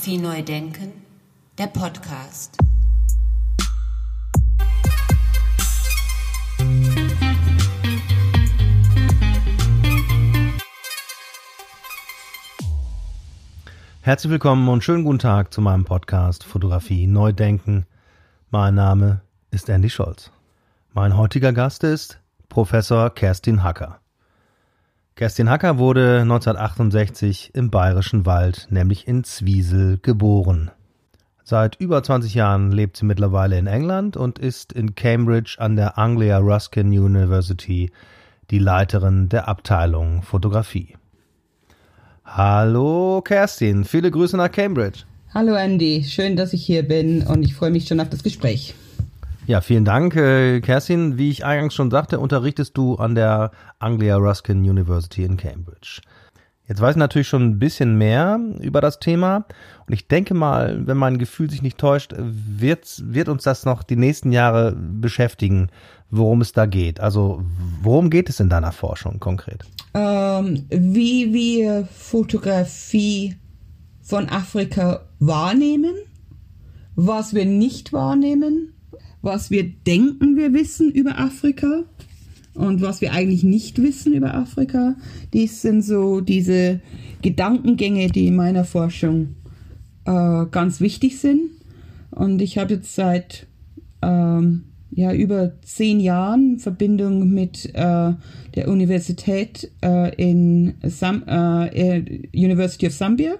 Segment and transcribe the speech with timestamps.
[0.00, 0.92] Fotografie neu denken,
[1.58, 2.56] der Podcast.
[14.00, 17.84] Herzlich willkommen und schönen guten Tag zu meinem Podcast Fotografie neu denken.
[18.48, 19.20] Mein Name
[19.50, 20.30] ist Andy Scholz.
[20.94, 23.99] Mein heutiger Gast ist Professor Kerstin Hacker.
[25.20, 30.70] Kerstin Hacker wurde 1968 im Bayerischen Wald, nämlich in Zwiesel, geboren.
[31.44, 35.98] Seit über 20 Jahren lebt sie mittlerweile in England und ist in Cambridge an der
[35.98, 37.90] Anglia Ruskin University
[38.50, 40.96] die Leiterin der Abteilung Fotografie.
[42.24, 45.00] Hallo Kerstin, viele Grüße nach Cambridge.
[45.34, 48.74] Hallo Andy, schön, dass ich hier bin und ich freue mich schon auf das Gespräch.
[49.50, 51.18] Ja, vielen Dank, äh, Kerstin.
[51.18, 56.02] Wie ich eingangs schon sagte, unterrichtest du an der Anglia Ruskin University in Cambridge.
[56.68, 59.46] Jetzt weiß ich natürlich schon ein bisschen mehr über das Thema
[59.88, 63.82] und ich denke mal, wenn mein Gefühl sich nicht täuscht, wird, wird uns das noch
[63.82, 65.70] die nächsten Jahre beschäftigen,
[66.12, 67.00] worum es da geht.
[67.00, 67.42] Also
[67.82, 69.64] worum geht es in deiner Forschung konkret?
[69.94, 73.34] Ähm, wie wir Fotografie
[74.00, 75.96] von Afrika wahrnehmen,
[76.94, 78.74] was wir nicht wahrnehmen
[79.22, 81.84] was wir denken, wir wissen über Afrika
[82.54, 84.96] und was wir eigentlich nicht wissen über Afrika.
[85.32, 86.80] Dies sind so diese
[87.22, 89.36] Gedankengänge, die in meiner Forschung
[90.04, 91.50] äh, ganz wichtig sind.
[92.10, 93.46] Und ich habe jetzt seit
[94.02, 98.12] ähm, ja, über zehn Jahren Verbindung mit äh,
[98.54, 102.02] der Universität äh, in Sam äh,
[102.34, 103.34] University of Zambia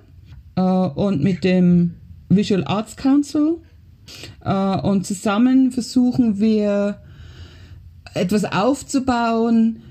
[0.55, 1.95] äh, und mit dem
[2.29, 3.70] Visual Arts Council äh,
[4.43, 6.99] und zusammen versuchen wir
[8.15, 9.83] etwas aufzubauen,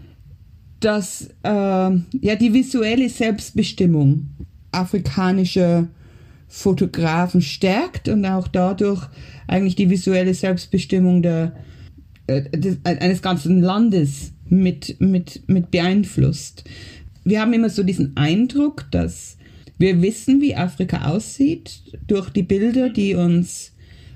[0.80, 4.28] das äh, ja die visuelle Selbstbestimmung
[4.72, 5.88] afrikanischer
[6.48, 9.08] Fotografen stärkt und auch dadurch
[9.48, 11.56] eigentlich die visuelle Selbstbestimmung der,
[12.28, 16.64] äh, des, eines ganzen Landes mit, mit, mit beeinflusst.
[17.24, 19.38] Wir haben immer so diesen Eindruck, dass
[19.78, 23.74] wir wissen, wie Afrika aussieht durch die Bilder, die uns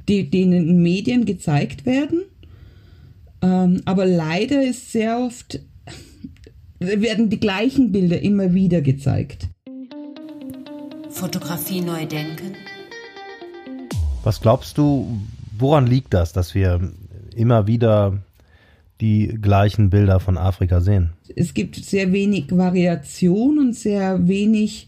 [0.07, 2.23] die, die in den Medien gezeigt werden.
[3.41, 5.59] Ähm, aber leider ist sehr oft,
[6.79, 9.49] werden die gleichen Bilder immer wieder gezeigt.
[11.09, 12.53] Fotografie neu denken.
[14.23, 15.19] Was glaubst du,
[15.57, 16.91] woran liegt das, dass wir
[17.35, 18.19] immer wieder
[19.01, 21.11] die gleichen Bilder von Afrika sehen?
[21.35, 24.87] Es gibt sehr wenig Variation und sehr wenig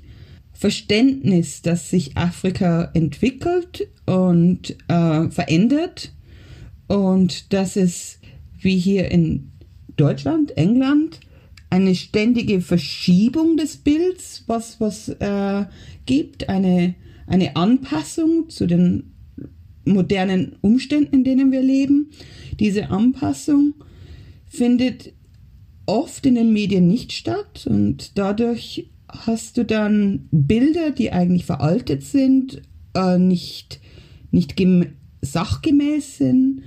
[0.55, 6.13] Verständnis, dass sich Afrika entwickelt und äh, verändert
[6.87, 8.19] und dass es
[8.59, 9.51] wie hier in
[9.97, 11.19] Deutschland, England,
[11.69, 15.65] eine ständige Verschiebung des Bilds, was was äh,
[16.05, 16.95] gibt, eine
[17.27, 19.15] eine Anpassung zu den
[19.83, 22.11] modernen Umständen, in denen wir leben.
[22.59, 23.73] Diese Anpassung
[24.45, 25.13] findet
[25.85, 28.89] oft in den Medien nicht statt und dadurch
[29.25, 32.61] hast du dann Bilder, die eigentlich veraltet sind,
[32.93, 33.79] äh, nicht,
[34.31, 34.55] nicht
[35.21, 36.61] sachgemäß sind,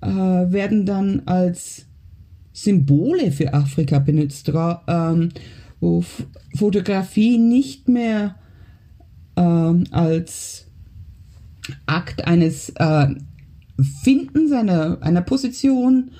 [0.00, 1.86] äh, werden dann als
[2.52, 4.50] Symbole für Afrika benutzt,
[4.86, 5.30] ähm,
[5.80, 8.36] wo F Fotografie nicht mehr
[9.34, 10.66] äh, als
[11.86, 13.08] Akt eines äh,
[14.02, 16.12] Findens einer, einer Position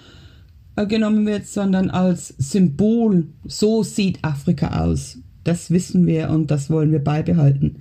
[0.76, 5.18] äh, genommen wird, sondern als Symbol, so sieht Afrika aus.
[5.44, 7.76] Das wissen wir und das wollen wir beibehalten.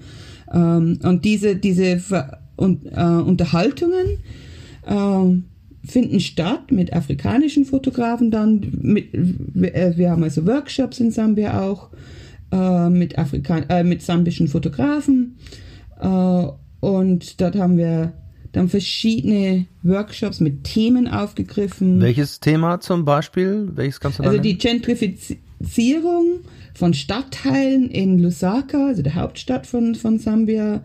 [0.53, 4.19] Ähm, und diese, diese Ver und, äh, Unterhaltungen
[4.85, 8.61] äh, finden statt mit afrikanischen Fotografen dann.
[8.81, 11.89] Mit, äh, wir haben also Workshops in Sambia auch
[12.51, 15.37] äh, mit, Afrikan äh, mit sambischen Fotografen.
[15.99, 16.47] Äh,
[16.79, 18.13] und dort haben wir
[18.51, 21.99] dann verschiedene Workshops mit Themen aufgegriffen.
[21.99, 23.69] Welches Thema zum Beispiel?
[23.73, 26.41] Welches kannst du Also die Gentrifizierung
[26.73, 30.83] von Stadtteilen in Lusaka, also der Hauptstadt von, von Sambia,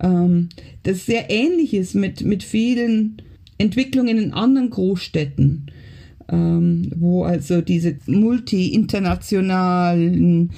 [0.00, 0.48] ähm,
[0.82, 3.22] das sehr ähnlich ist mit, mit vielen
[3.58, 5.70] Entwicklungen in anderen Großstädten,
[6.28, 10.50] ähm, wo also diese multi-internationalen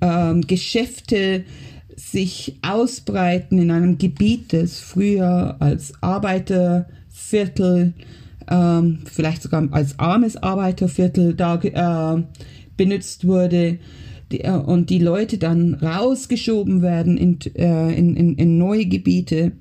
[0.00, 1.44] ähm, Geschäfte
[1.96, 7.92] sich ausbreiten in einem Gebiet, das früher als Arbeiterviertel,
[8.50, 12.22] ähm, vielleicht sogar als armes Arbeiterviertel da äh,
[12.76, 13.78] benutzt wurde
[14.32, 19.52] die, äh, und die Leute dann rausgeschoben werden in, äh, in, in, in neue Gebiete.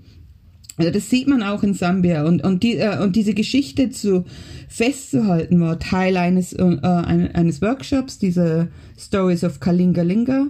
[0.77, 4.25] Also das sieht man auch in Sambia und, und, die, äh, und diese Geschichte zu
[4.68, 10.48] festzuhalten war Teil eines, äh, eines Workshops, diese Stories of Kalingalinga,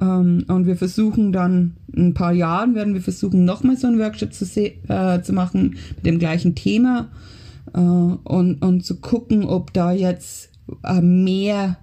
[0.00, 3.98] Ähm, und wir versuchen dann, in ein paar Jahren werden wir versuchen, nochmal so einen
[3.98, 7.10] Workshop zu, äh, zu machen mit dem gleichen Thema
[7.74, 10.50] äh, und, und zu gucken, ob da jetzt
[10.84, 11.76] äh, mehr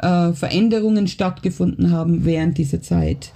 [0.00, 3.32] äh, Veränderungen stattgefunden haben während dieser Zeit.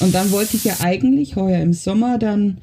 [0.00, 2.58] Und dann wollte ich ja eigentlich heuer im Sommer dann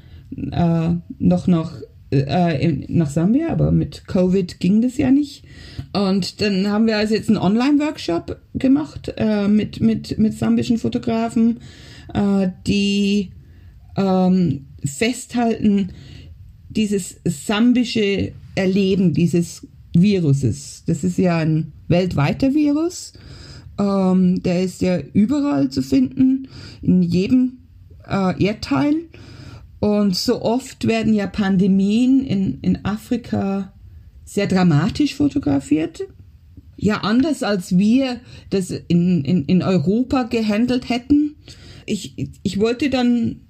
[0.52, 0.90] äh,
[1.20, 1.82] noch nach,
[2.12, 5.44] äh, nach Sambia, aber mit Covid ging das ja nicht.
[5.94, 11.60] Und dann haben wir also jetzt einen Online-Workshop gemacht äh, mit, mit, mit sambischen Fotografen,
[12.14, 13.32] äh, die
[13.98, 15.90] ähm, festhalten,
[16.70, 20.84] dieses sambische Erleben dieses Viruses.
[20.88, 23.14] Das ist ja ein weltweiter Virus.
[23.78, 26.48] Ähm, der ist ja überall zu finden,
[26.82, 27.60] in jedem
[28.08, 28.96] äh, Erdteil.
[29.80, 33.74] Und so oft werden ja Pandemien in, in Afrika
[34.24, 36.02] sehr dramatisch fotografiert.
[36.78, 41.36] Ja, anders als wir das in, in, in Europa gehandelt hätten.
[41.86, 43.42] Ich, ich wollte dann,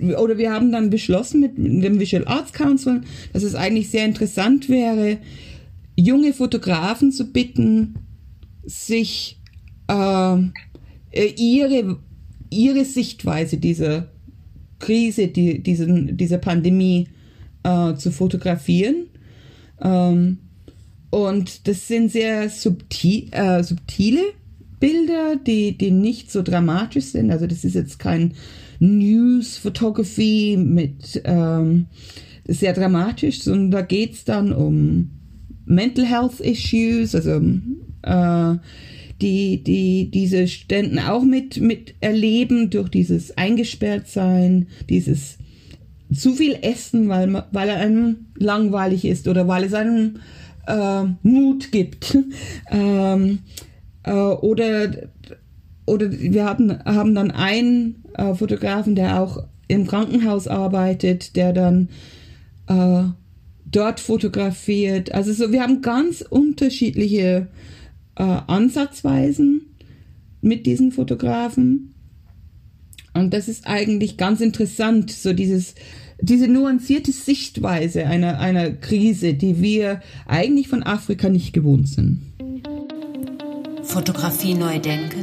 [0.00, 4.68] oder wir haben dann beschlossen mit dem Visual Arts Council, dass es eigentlich sehr interessant
[4.68, 5.18] wäre,
[6.04, 7.94] junge Fotografen zu bitten,
[8.64, 9.40] sich
[9.88, 10.36] äh,
[11.36, 11.98] ihre,
[12.50, 14.08] ihre Sichtweise dieser
[14.78, 17.08] Krise, die, diesen, dieser Pandemie
[17.62, 19.06] äh, zu fotografieren.
[19.80, 20.38] Ähm,
[21.10, 24.22] und das sind sehr subtil, äh, subtile
[24.80, 27.30] Bilder, die, die nicht so dramatisch sind.
[27.30, 28.34] Also das ist jetzt kein
[28.80, 31.86] News Photography mit ähm,
[32.48, 35.10] sehr dramatisch, sondern da geht es dann um
[35.64, 37.40] Mental Health Issues, also
[38.02, 38.56] äh,
[39.20, 45.38] die, die diese Ständen auch mit, mit erleben durch dieses Eingesperrtsein, dieses
[46.12, 50.16] zu viel Essen, weil, weil einem langweilig ist oder weil es einem
[50.66, 52.18] äh, Mut gibt.
[52.70, 53.38] ähm,
[54.02, 54.90] äh, oder,
[55.86, 61.88] oder wir haben, haben dann einen äh, Fotografen, der auch im Krankenhaus arbeitet, der dann
[62.68, 63.04] äh,
[63.72, 65.12] dort fotografiert.
[65.12, 67.48] Also so, wir haben ganz unterschiedliche
[68.16, 69.62] äh, Ansatzweisen
[70.40, 71.94] mit diesen Fotografen.
[73.14, 75.74] Und das ist eigentlich ganz interessant, so dieses,
[76.20, 82.22] diese nuancierte Sichtweise einer, einer Krise, die wir eigentlich von Afrika nicht gewohnt sind.
[83.82, 85.21] Fotografie neu denken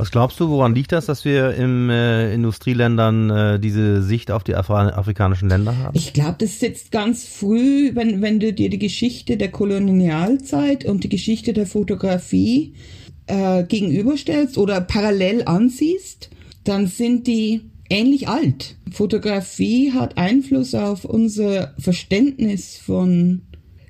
[0.00, 4.42] was glaubst du, woran liegt das, dass wir in äh, Industrieländern äh, diese Sicht auf
[4.42, 5.96] die Afri afrikanischen Länder haben?
[5.96, 11.04] Ich glaube, das sitzt ganz früh, wenn, wenn du dir die Geschichte der Kolonialzeit und
[11.04, 12.74] die Geschichte der Fotografie
[13.26, 16.30] äh, gegenüberstellst oder parallel ansiehst,
[16.64, 17.60] dann sind die
[17.90, 18.76] ähnlich alt.
[18.90, 23.42] Fotografie hat Einfluss auf unser Verständnis von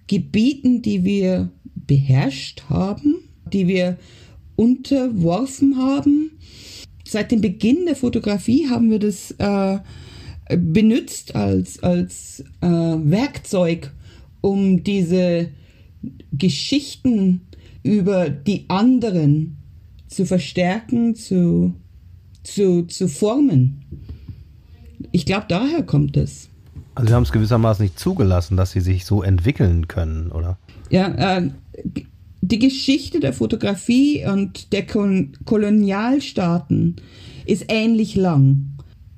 [0.08, 1.52] Gebieten, die wir
[1.86, 3.14] beherrscht haben,
[3.52, 3.96] die wir
[4.60, 6.32] unterworfen haben.
[7.06, 9.78] Seit dem Beginn der Fotografie haben wir das äh,
[10.54, 13.90] benutzt als, als äh, Werkzeug,
[14.42, 15.48] um diese
[16.32, 17.40] Geschichten
[17.82, 19.56] über die anderen
[20.08, 21.74] zu verstärken, zu,
[22.42, 23.82] zu, zu formen.
[25.10, 26.50] Ich glaube, daher kommt es.
[26.94, 30.58] Also Sie haben es gewissermaßen nicht zugelassen, dass sie sich so entwickeln können, oder?
[30.90, 31.50] Ja, äh,
[32.42, 36.96] die Geschichte der Fotografie und der Kolonialstaaten
[37.46, 38.66] ist ähnlich lang.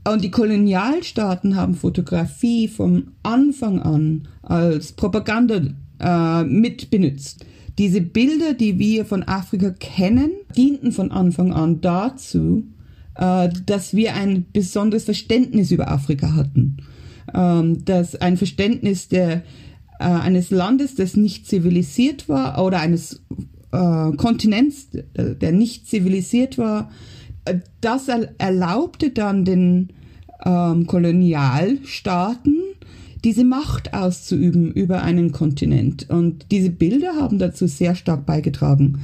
[0.04, 5.60] Und die Kolonialstaaten haben Fotografie vom Anfang an als Propaganda
[6.00, 7.46] äh, mit benutzt.
[7.78, 12.64] Diese Bilder, die wir von Afrika kennen, dienten von Anfang an dazu,
[13.14, 16.78] äh, dass wir ein besonderes Verständnis über Afrika hatten.
[17.32, 19.42] Ähm, dass ein Verständnis der
[20.02, 23.22] äh, eines Landes, das nicht zivilisiert war, oder eines
[23.72, 26.90] äh, Kontinents, der nicht zivilisiert war,
[27.44, 29.92] äh, das erlaubte dann den
[30.44, 32.58] ähm, Kolonialstaaten,
[33.24, 36.10] diese Macht auszuüben über einen Kontinent.
[36.10, 39.00] Und diese Bilder haben dazu sehr stark beigetragen.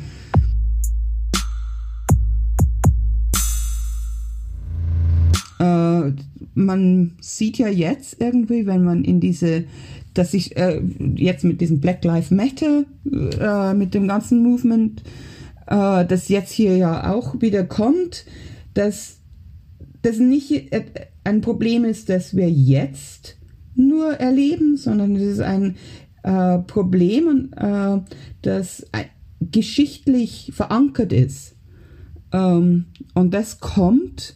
[5.61, 6.13] Äh,
[6.55, 9.65] man sieht ja jetzt irgendwie, wenn man in diese
[10.19, 10.81] dass ich äh,
[11.15, 15.03] jetzt mit diesem Black Lives Matter, äh, mit dem ganzen Movement,
[15.69, 18.25] äh, das jetzt hier ja auch wieder kommt,
[18.75, 19.19] dass
[20.03, 20.85] das nicht äh,
[21.25, 23.37] ein Problem ist, das wir jetzt
[23.77, 25.77] nur erleben, sondern es ist ein
[26.25, 27.99] äh, Problem, äh,
[28.43, 28.87] das
[29.41, 31.55] geschichtlich verankert ist.
[32.33, 34.35] Ähm, und das kommt,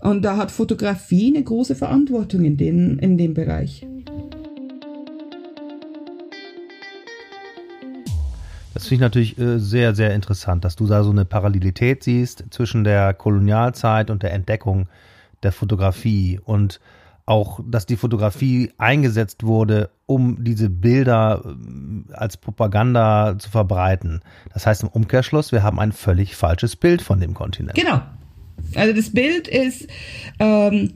[0.00, 3.86] und da hat Fotografie eine große Verantwortung in, den, in dem Bereich.
[8.84, 12.44] Das finde ich natürlich äh, sehr, sehr interessant, dass du da so eine Parallelität siehst
[12.50, 14.88] zwischen der Kolonialzeit und der Entdeckung
[15.42, 16.80] der Fotografie und
[17.24, 24.20] auch, dass die Fotografie eingesetzt wurde, um diese Bilder äh, als Propaganda zu verbreiten.
[24.52, 27.76] Das heißt im Umkehrschluss, wir haben ein völlig falsches Bild von dem Kontinent.
[27.76, 28.02] Genau.
[28.74, 29.88] Also das Bild ist
[30.38, 30.92] ähm,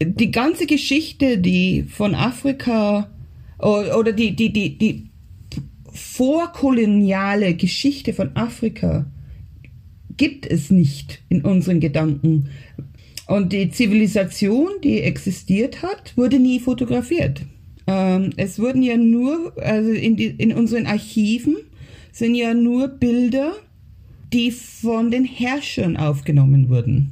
[0.00, 3.10] die ganze Geschichte, die von Afrika
[3.58, 5.10] oder die, die, die, die
[6.16, 9.04] vorkoloniale Geschichte von Afrika
[10.16, 12.48] gibt es nicht in unseren Gedanken.
[13.26, 17.42] Und die Zivilisation, die existiert hat, wurde nie fotografiert.
[17.86, 21.56] Ähm, es wurden ja nur, also in, die, in unseren Archiven
[22.12, 23.52] sind ja nur Bilder,
[24.32, 27.10] die von den Herrschern aufgenommen wurden,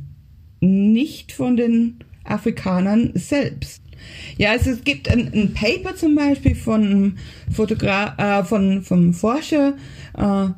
[0.61, 3.83] nicht von den Afrikanern selbst.
[4.37, 7.19] Ja, also es gibt ein, ein Paper zum Beispiel von
[7.53, 9.75] Fotogra äh, von vom Forscher.
[10.17, 10.49] Äh,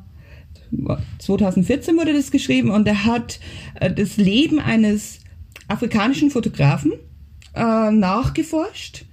[1.19, 3.39] 2014 wurde das geschrieben und er hat
[3.75, 5.19] äh, das Leben eines
[5.67, 6.93] afrikanischen Fotografen
[7.55, 9.05] äh, nachgeforscht,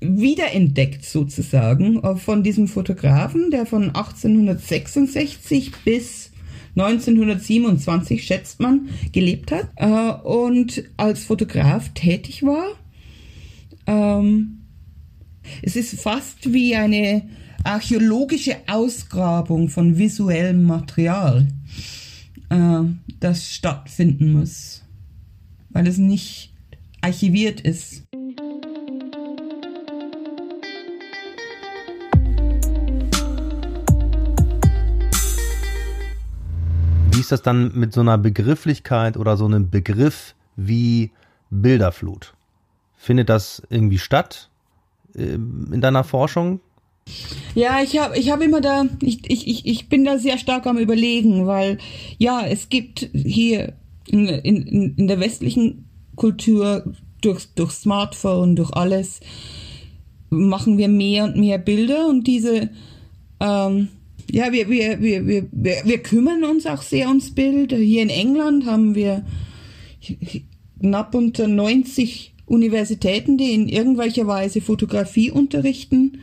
[0.00, 6.30] wiederentdeckt sozusagen äh, von diesem Fotografen, der von 1866 bis
[6.76, 12.66] 1927 schätzt man gelebt hat äh, und als Fotograf tätig war.
[13.86, 14.60] Ähm,
[15.62, 17.28] es ist fast wie eine
[17.64, 21.48] archäologische Ausgrabung von visuellem Material,
[22.50, 22.80] äh,
[23.20, 24.84] das stattfinden muss
[25.74, 26.54] weil es nicht
[27.02, 28.04] archiviert ist.
[37.10, 41.10] Wie ist das dann mit so einer Begrifflichkeit oder so einem Begriff wie
[41.50, 42.34] Bilderflut?
[43.04, 44.48] Findet das irgendwie statt
[45.14, 46.60] ähm, in deiner Forschung?
[47.54, 50.78] Ja, ich habe ich hab immer da, ich, ich, ich bin da sehr stark am
[50.78, 51.76] Überlegen, weil
[52.16, 53.74] ja, es gibt hier
[54.06, 55.84] in, in, in der westlichen
[56.16, 59.20] Kultur durch, durch Smartphone, durch alles
[60.30, 62.70] machen wir mehr und mehr Bilder und diese,
[63.38, 63.88] ähm,
[64.30, 67.70] ja, wir, wir, wir, wir, wir kümmern uns auch sehr ums Bild.
[67.70, 69.26] Hier in England haben wir
[70.80, 76.20] knapp unter 90 Universitäten, die in irgendwelcher Weise Fotografie unterrichten.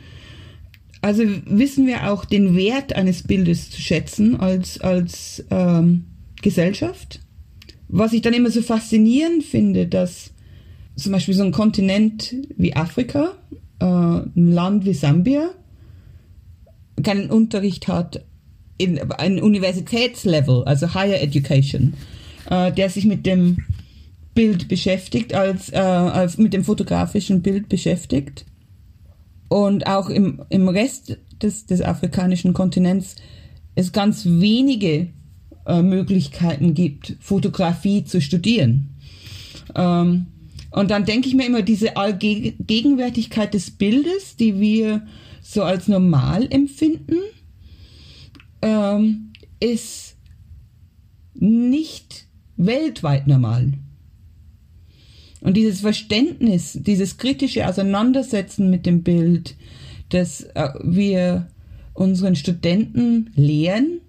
[1.00, 6.04] Also wissen wir auch den Wert eines Bildes zu schätzen als, als ähm,
[6.42, 7.20] Gesellschaft
[7.92, 10.32] was ich dann immer so faszinierend finde, dass
[10.96, 13.34] zum Beispiel so ein Kontinent wie Afrika,
[13.78, 15.50] äh, ein Land wie Sambia,
[17.02, 18.24] keinen Unterricht hat
[18.78, 21.94] in ein Universitätslevel, also Higher Education,
[22.48, 23.58] äh, der sich mit dem
[24.34, 28.46] Bild beschäftigt, als, äh, als mit dem fotografischen Bild beschäftigt.
[29.48, 33.16] Und auch im, im Rest des, des afrikanischen Kontinents
[33.74, 35.08] es ganz wenige
[35.66, 38.90] äh, Möglichkeiten gibt, Fotografie zu studieren.
[39.74, 40.26] Ähm,
[40.70, 45.06] und dann denke ich mir immer, diese Allgegenwärtigkeit des Bildes, die wir
[45.42, 47.18] so als normal empfinden,
[48.62, 50.16] ähm, ist
[51.34, 53.74] nicht weltweit normal.
[55.42, 59.56] Und dieses Verständnis, dieses kritische Auseinandersetzen mit dem Bild,
[60.08, 61.48] das äh, wir
[61.94, 64.00] unseren Studenten lehren,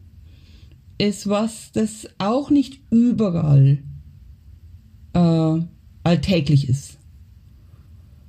[0.97, 3.79] ist was, das auch nicht überall
[5.13, 5.59] äh,
[6.03, 6.97] alltäglich ist.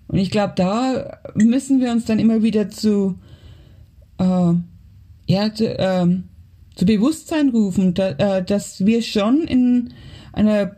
[0.08, 3.18] Und ich glaube, da müssen wir uns dann immer wieder zu,
[4.18, 4.52] äh,
[5.26, 6.06] ja, zu, äh,
[6.75, 9.92] zu Bewusstsein rufen, da, äh, dass wir schon in
[10.32, 10.76] einer,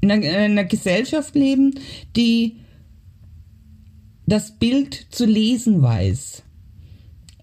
[0.00, 1.74] in einer, in einer Gesellschaft leben,
[2.16, 2.56] die
[4.26, 6.42] das Bild zu lesen weiß.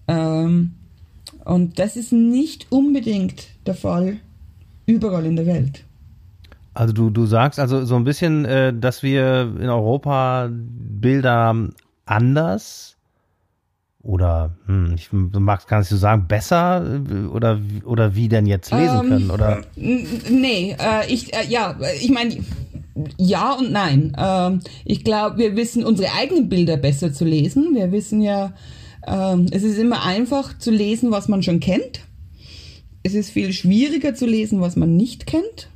[0.08, 0.72] Ähm,
[1.44, 4.18] und das ist nicht unbedingt der Fall
[4.86, 5.84] überall in der Welt.
[6.74, 11.54] Also du, du sagst also so ein bisschen, äh, dass wir in Europa Bilder
[12.04, 12.95] anders
[14.06, 18.70] oder hm, ich mag gar nicht so sagen, besser äh, oder, oder wie denn jetzt
[18.70, 19.62] lesen ähm, können, oder?
[19.74, 22.36] Nee, äh, ich, äh, ja, ich meine,
[23.18, 24.16] ja und nein.
[24.16, 27.74] Ähm, ich glaube, wir wissen unsere eigenen Bilder besser zu lesen.
[27.74, 28.52] Wir wissen ja,
[29.08, 32.00] ähm, es ist immer einfach zu lesen, was man schon kennt.
[33.02, 35.68] Es ist viel schwieriger zu lesen, was man nicht kennt.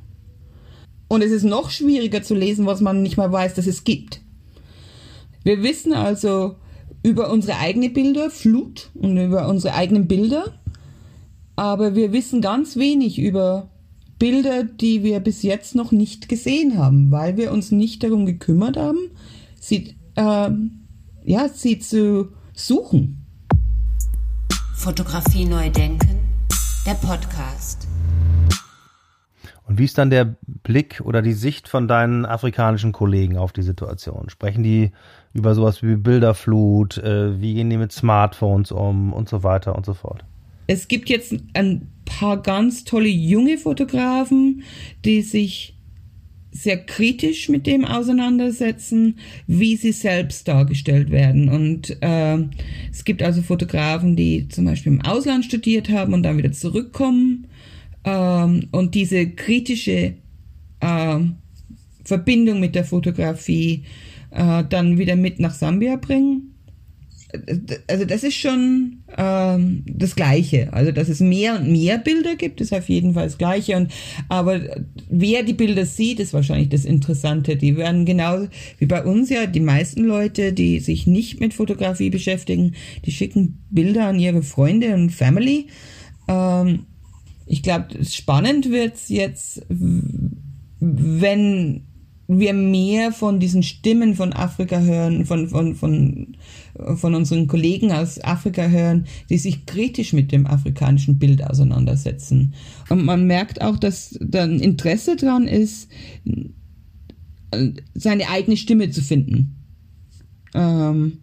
[1.09, 4.21] Und es ist noch schwieriger zu lesen, was man nicht mal weiß, dass es gibt.
[5.43, 6.55] Wir wissen also
[7.03, 10.53] über unsere eigenen Bilder, Flut und über unsere eigenen Bilder,
[11.55, 13.69] aber wir wissen ganz wenig über
[14.19, 18.77] Bilder, die wir bis jetzt noch nicht gesehen haben, weil wir uns nicht darum gekümmert
[18.77, 18.99] haben,
[19.59, 20.49] sie, äh,
[21.23, 23.25] ja, sie zu suchen.
[24.75, 26.19] Fotografie neu denken,
[26.85, 27.87] der Podcast.
[29.71, 33.61] Und wie ist dann der Blick oder die Sicht von deinen afrikanischen Kollegen auf die
[33.61, 34.29] Situation?
[34.29, 34.91] Sprechen die
[35.33, 36.97] über sowas wie Bilderflut?
[36.97, 40.25] Äh, wie gehen die mit Smartphones um und so weiter und so fort?
[40.67, 44.63] Es gibt jetzt ein paar ganz tolle junge Fotografen,
[45.05, 45.73] die sich
[46.51, 51.47] sehr kritisch mit dem auseinandersetzen, wie sie selbst dargestellt werden.
[51.47, 52.39] Und äh,
[52.91, 57.47] es gibt also Fotografen, die zum Beispiel im Ausland studiert haben und dann wieder zurückkommen
[58.03, 60.13] ähm, und diese kritische
[60.79, 61.19] äh,
[62.03, 63.83] Verbindung mit der Fotografie
[64.31, 66.51] äh, dann wieder mit nach Sambia bringen
[67.87, 70.71] also das ist schon ähm, das Gleiche.
[70.73, 73.77] Also dass es mehr und mehr Bilder gibt, ist auf jeden Fall das Gleiche.
[73.77, 73.91] Und
[74.29, 74.61] aber
[75.09, 77.55] wer die Bilder sieht, ist wahrscheinlich das Interessante.
[77.55, 82.09] Die werden genau wie bei uns ja die meisten Leute, die sich nicht mit Fotografie
[82.09, 85.67] beschäftigen, die schicken Bilder an ihre Freunde und Family.
[86.27, 86.85] Ähm,
[87.51, 89.65] ich glaube, spannend wird's jetzt,
[90.79, 91.83] wenn
[92.27, 96.37] wir mehr von diesen Stimmen von Afrika hören, von, von, von,
[96.95, 102.53] von unseren Kollegen aus Afrika hören, die sich kritisch mit dem afrikanischen Bild auseinandersetzen.
[102.87, 105.89] Und man merkt auch, dass da ein Interesse dran ist,
[107.95, 109.57] seine eigene Stimme zu finden.
[110.53, 111.17] Ähm,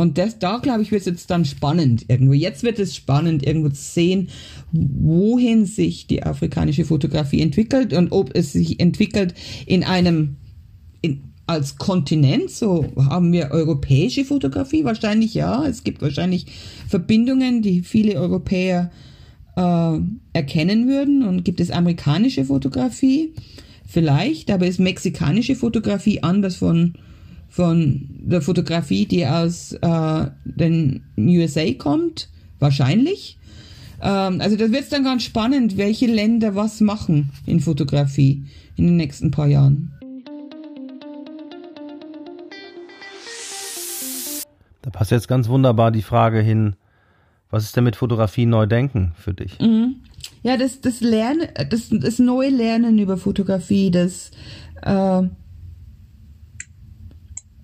[0.00, 2.32] und das, da glaube ich, wird es jetzt dann spannend irgendwo.
[2.32, 4.28] Jetzt wird es spannend, irgendwo zu sehen,
[4.72, 9.34] wohin sich die afrikanische Fotografie entwickelt und ob es sich entwickelt
[9.66, 10.36] in einem,
[11.02, 15.66] in, als Kontinent, so haben wir europäische Fotografie, wahrscheinlich ja.
[15.66, 16.46] Es gibt wahrscheinlich
[16.88, 18.90] Verbindungen, die viele Europäer
[19.56, 19.98] äh,
[20.32, 21.24] erkennen würden.
[21.24, 23.34] Und gibt es amerikanische Fotografie?
[23.86, 26.94] Vielleicht, aber ist mexikanische Fotografie anders von
[27.50, 32.30] von der Fotografie, die aus äh, den USA kommt,
[32.60, 33.38] wahrscheinlich.
[34.00, 38.44] Ähm, also das wird dann ganz spannend, welche Länder was machen in Fotografie
[38.76, 39.92] in den nächsten paar Jahren.
[44.82, 46.76] Da passt jetzt ganz wunderbar die Frage hin,
[47.50, 49.58] was ist denn mit Fotografie neu denken für dich?
[49.58, 49.96] Mhm.
[50.42, 54.30] Ja, das, das Lernen, das, das neue Lernen über Fotografie, das
[54.82, 55.22] äh,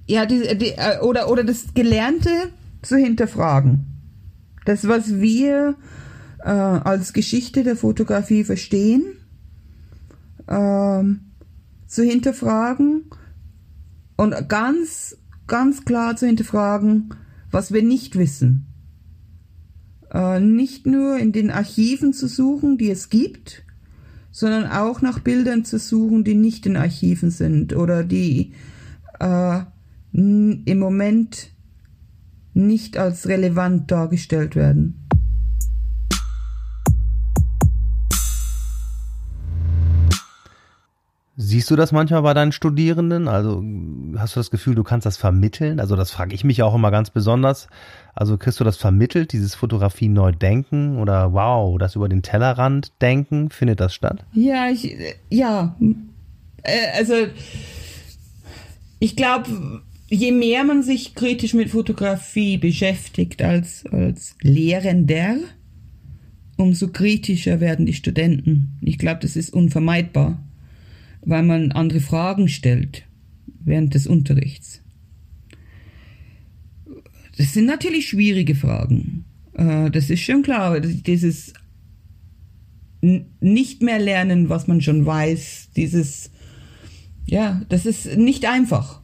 [0.07, 2.31] ja, die, die, äh, oder, oder das Gelernte
[2.83, 3.87] zu hinterfragen.
[4.65, 5.77] Das, was wir
[6.41, 9.05] äh, als Geschichte der Fotografie verstehen,
[10.47, 11.03] äh,
[11.87, 13.05] zu hinterfragen
[14.17, 15.17] und ganz,
[15.47, 17.11] ganz klar zu hinterfragen,
[17.51, 18.67] was wir nicht wissen.
[20.13, 23.65] Äh, nicht nur in den Archiven zu suchen, die es gibt,
[24.31, 28.53] sondern auch nach Bildern zu suchen, die nicht in Archiven sind oder die
[29.19, 29.61] äh,
[30.17, 31.51] im Moment
[32.55, 35.07] nicht als relevant dargestellt werden.
[41.39, 43.29] Siehst du das manchmal bei deinen Studierenden?
[43.29, 43.63] Also
[44.17, 45.81] hast du das Gefühl, du kannst das vermitteln?
[45.81, 47.69] Also das frage ich mich auch immer ganz besonders.
[48.15, 52.91] Also kriegst du das vermittelt, dieses Fotografie neu denken oder wow, das über den Tellerrand
[53.03, 54.25] denken, findet das statt?
[54.33, 54.97] Ja, ich,
[55.29, 55.77] ja,
[56.63, 57.15] äh, also
[58.99, 65.39] ich glaube, je mehr man sich kritisch mit Fotografie beschäftigt als, als Lehrender,
[66.57, 68.79] umso kritischer werden die Studenten.
[68.81, 70.43] Ich glaube, das ist unvermeidbar,
[71.23, 73.05] weil man andere Fragen stellt
[73.65, 74.83] während des Unterrichts.
[77.37, 79.25] Das sind natürlich schwierige Fragen.
[79.55, 80.81] Äh, das ist schon klar.
[80.81, 81.53] Dieses
[83.41, 86.31] nicht mehr lernen, was man schon weiß, dieses,
[87.27, 89.03] ja, das ist nicht einfach.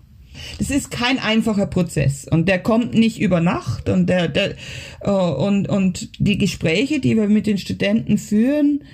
[0.58, 4.54] Das ist kein einfacher Prozess und der kommt nicht über Nacht und der, der
[5.00, 8.84] äh, und und die Gespräche, die wir mit den Studenten führen,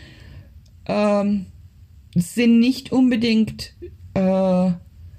[0.86, 1.46] ähm,
[2.14, 3.74] sind nicht unbedingt
[4.14, 4.70] äh,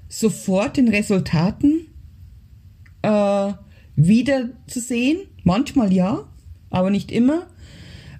[0.08, 1.86] sofort in Resultaten
[3.02, 3.52] äh,
[3.96, 5.20] wiederzusehen.
[5.44, 6.28] Manchmal ja,
[6.68, 7.46] aber nicht immer.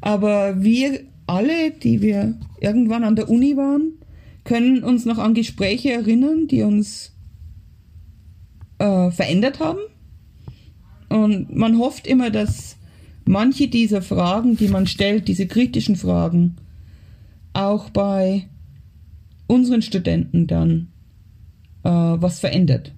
[0.00, 3.92] Aber wir alle, die wir irgendwann an der Uni waren,
[4.44, 7.12] können uns noch an Gespräche erinnern, die uns
[8.80, 9.78] äh, verändert haben.
[11.08, 12.76] Und man hofft immer, dass
[13.24, 16.56] manche dieser Fragen, die man stellt, diese kritischen Fragen,
[17.52, 18.48] auch bei
[19.46, 20.88] unseren Studenten dann
[21.82, 22.92] äh, was verändert.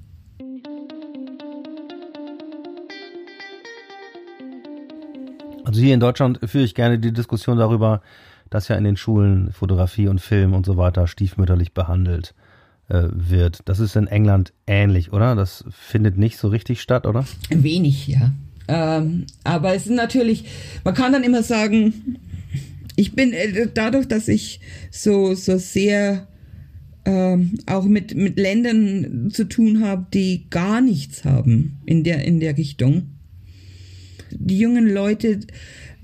[5.64, 8.02] Also hier in Deutschland führe ich gerne die Diskussion darüber,
[8.50, 12.34] dass ja in den Schulen Fotografie und Film und so weiter stiefmütterlich behandelt
[12.92, 13.60] äh, wird.
[13.64, 15.34] Das ist in England ähnlich, oder?
[15.34, 17.24] Das findet nicht so richtig statt, oder?
[17.48, 18.32] Wenig, ja.
[18.68, 20.44] Ähm, aber es ist natürlich,
[20.84, 22.18] man kann dann immer sagen,
[22.96, 26.28] ich bin äh, dadurch, dass ich so, so sehr
[27.06, 32.40] ähm, auch mit, mit Ländern zu tun habe, die gar nichts haben in der, in
[32.40, 33.10] der Richtung.
[34.30, 35.40] Die jungen Leute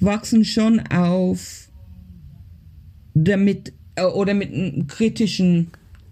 [0.00, 1.68] wachsen schon auf
[3.14, 5.68] damit äh, oder mit einem kritischen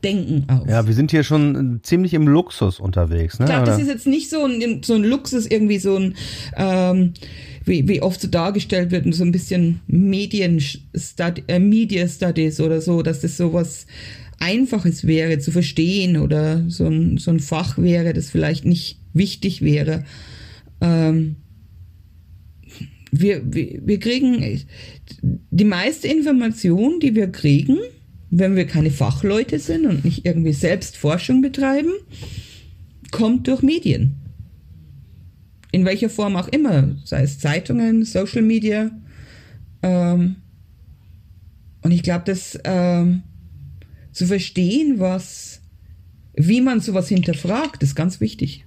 [0.07, 0.69] Denken auf.
[0.69, 3.39] Ja, wir sind hier schon ziemlich im Luxus unterwegs.
[3.39, 3.47] Ne?
[3.47, 6.15] Klar, das ist jetzt nicht so ein, so ein Luxus, irgendwie so ein,
[6.57, 7.15] ähm,
[7.65, 10.63] wie, wie oft so dargestellt wird, so ein bisschen Medien
[11.49, 13.87] äh, Media Studies oder so, dass das so was
[14.39, 19.63] Einfaches wäre zu verstehen oder so ein, so ein Fach wäre, das vielleicht nicht wichtig
[19.63, 20.05] wäre.
[20.81, 21.37] Ähm,
[23.11, 24.63] wir, wir, wir kriegen
[25.51, 27.79] die meiste Information, die wir kriegen,
[28.39, 31.93] wenn wir keine Fachleute sind und nicht irgendwie selbst Forschung betreiben,
[33.11, 34.17] kommt durch Medien.
[35.73, 38.91] In welcher Form auch immer, sei es Zeitungen, Social Media.
[39.83, 40.37] Ähm,
[41.83, 43.23] und ich glaube, dass ähm,
[44.13, 45.63] zu verstehen, was,
[46.35, 48.65] wie man sowas hinterfragt, ist ganz wichtig.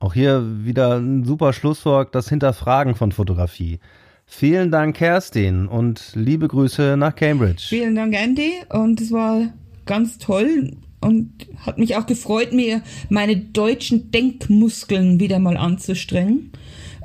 [0.00, 3.78] Auch hier wieder ein super Schlusswort, das Hinterfragen von Fotografie.
[4.26, 7.64] Vielen Dank, Kerstin, und liebe Grüße nach Cambridge.
[7.68, 8.52] Vielen Dank, Andy.
[8.70, 9.52] Und es war
[9.86, 16.52] ganz toll und hat mich auch gefreut, mir meine deutschen Denkmuskeln wieder mal anzustrengen.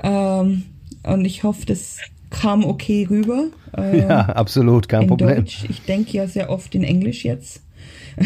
[0.02, 0.64] Ähm,
[1.04, 1.98] und ich hoffe, das
[2.30, 3.46] kam okay rüber.
[3.78, 5.36] Ähm, ja, absolut, kein Problem.
[5.46, 5.64] Deutsch.
[5.70, 7.62] Ich denke ja sehr oft in Englisch jetzt.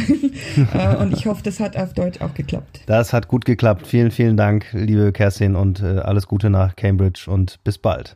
[0.73, 2.79] Äh, und ich hoffe, das hat auf Deutsch auch geklappt.
[2.85, 3.85] Das hat gut geklappt.
[3.85, 8.15] Vielen, vielen Dank, liebe Kerstin, und äh, alles Gute nach Cambridge und bis bald.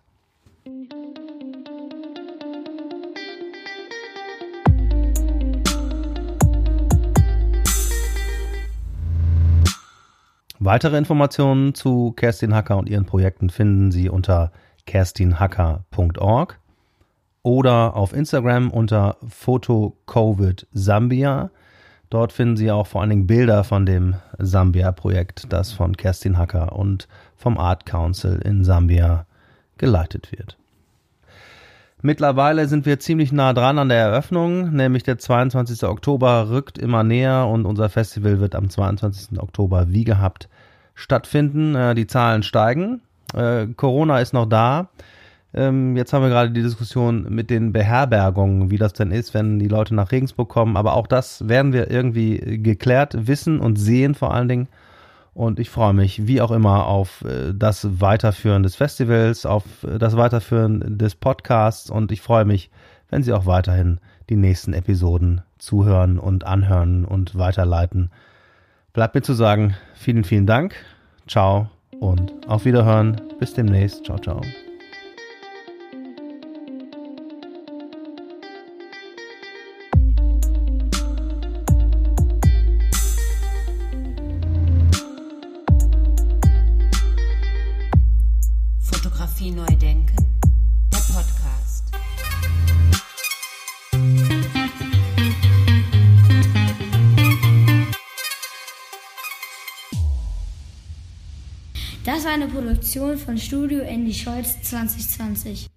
[10.68, 14.52] Weitere Informationen zu Kerstin Hacker und ihren Projekten finden Sie unter
[14.86, 16.60] kerstinhacker.org
[17.42, 21.52] oder auf Instagram unter Fotocovid Sambia.
[22.10, 26.74] Dort finden Sie auch vor allen Dingen Bilder von dem Sambia-Projekt, das von Kerstin Hacker
[26.74, 29.26] und vom Art Council in Sambia
[29.78, 30.58] geleitet wird.
[32.02, 35.84] Mittlerweile sind wir ziemlich nah dran an der Eröffnung, nämlich der 22.
[35.84, 39.40] Oktober rückt immer näher und unser Festival wird am 22.
[39.40, 40.50] Oktober wie gehabt
[40.98, 41.76] stattfinden.
[41.76, 43.02] Äh, die Zahlen steigen.
[43.34, 44.90] Äh, Corona ist noch da.
[45.54, 49.60] Ähm, jetzt haben wir gerade die Diskussion mit den Beherbergungen, wie das denn ist, wenn
[49.60, 50.76] die Leute nach Regensburg kommen.
[50.76, 54.68] Aber auch das werden wir irgendwie geklärt wissen und sehen vor allen Dingen.
[55.34, 60.00] Und ich freue mich, wie auch immer, auf äh, das Weiterführen des Festivals, auf äh,
[60.00, 61.92] das Weiterführen des Podcasts.
[61.92, 62.72] Und ich freue mich,
[63.10, 68.10] wenn Sie auch weiterhin die nächsten Episoden zuhören und anhören und weiterleiten.
[68.98, 70.74] Bleibt mir zu sagen, vielen, vielen Dank.
[71.28, 73.22] Ciao und auf Wiederhören.
[73.40, 74.04] Bis demnächst.
[74.06, 74.42] Ciao, ciao.
[103.28, 105.68] Von Studio Andy Scholz 2020.